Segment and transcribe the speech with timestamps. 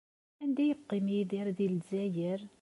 [0.43, 2.39] Anda ay yeqqim Yidir deg Lezzayer?